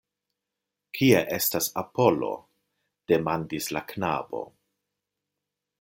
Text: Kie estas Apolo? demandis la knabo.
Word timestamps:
Kie 0.99 1.19
estas 1.35 1.67
Apolo? 1.81 2.31
demandis 3.13 3.71
la 3.79 3.87
knabo. 3.95 4.45